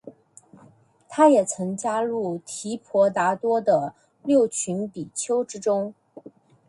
[1.07, 3.93] 他也曾加入提婆达多的
[4.23, 5.93] 六群比丘之中。